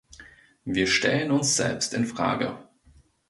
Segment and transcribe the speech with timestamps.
[0.65, 2.57] Wir stellen uns selbst in Frage.